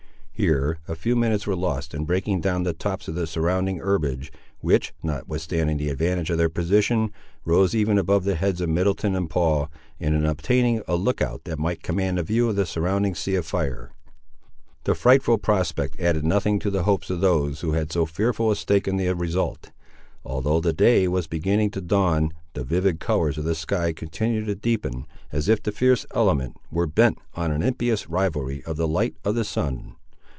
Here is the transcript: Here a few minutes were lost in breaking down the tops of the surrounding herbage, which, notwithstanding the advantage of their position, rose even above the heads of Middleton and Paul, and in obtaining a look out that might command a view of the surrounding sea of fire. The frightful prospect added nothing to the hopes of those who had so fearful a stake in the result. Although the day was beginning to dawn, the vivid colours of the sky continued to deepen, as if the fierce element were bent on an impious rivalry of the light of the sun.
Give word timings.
Here 0.33 0.79
a 0.87 0.95
few 0.95 1.15
minutes 1.15 1.45
were 1.45 1.55
lost 1.55 1.93
in 1.93 2.03
breaking 2.05 2.41
down 2.41 2.63
the 2.63 2.73
tops 2.73 3.07
of 3.07 3.13
the 3.13 3.27
surrounding 3.27 3.77
herbage, 3.77 4.31
which, 4.59 4.91
notwithstanding 5.03 5.77
the 5.77 5.89
advantage 5.89 6.31
of 6.31 6.39
their 6.39 6.49
position, 6.49 7.11
rose 7.45 7.75
even 7.75 7.99
above 7.99 8.23
the 8.23 8.33
heads 8.33 8.59
of 8.59 8.67
Middleton 8.67 9.13
and 9.15 9.29
Paul, 9.29 9.69
and 9.99 10.15
in 10.15 10.25
obtaining 10.25 10.81
a 10.87 10.95
look 10.95 11.21
out 11.21 11.43
that 11.43 11.59
might 11.59 11.83
command 11.83 12.17
a 12.17 12.23
view 12.23 12.49
of 12.49 12.55
the 12.55 12.65
surrounding 12.65 13.13
sea 13.13 13.35
of 13.35 13.45
fire. 13.45 13.91
The 14.85 14.95
frightful 14.95 15.37
prospect 15.37 15.99
added 15.99 16.25
nothing 16.25 16.57
to 16.57 16.71
the 16.71 16.83
hopes 16.85 17.11
of 17.11 17.21
those 17.21 17.59
who 17.61 17.73
had 17.73 17.91
so 17.91 18.07
fearful 18.07 18.49
a 18.49 18.55
stake 18.55 18.87
in 18.87 18.97
the 18.97 19.13
result. 19.13 19.69
Although 20.25 20.59
the 20.59 20.73
day 20.73 21.07
was 21.07 21.27
beginning 21.27 21.69
to 21.69 21.81
dawn, 21.81 22.33
the 22.53 22.63
vivid 22.63 22.99
colours 22.99 23.37
of 23.37 23.43
the 23.43 23.53
sky 23.53 23.93
continued 23.93 24.47
to 24.47 24.55
deepen, 24.55 25.05
as 25.31 25.47
if 25.47 25.61
the 25.61 25.71
fierce 25.71 26.03
element 26.15 26.57
were 26.71 26.87
bent 26.87 27.19
on 27.35 27.51
an 27.51 27.61
impious 27.61 28.09
rivalry 28.09 28.63
of 28.63 28.75
the 28.75 28.87
light 28.87 29.13
of 29.23 29.35
the 29.35 29.45
sun. 29.45 29.97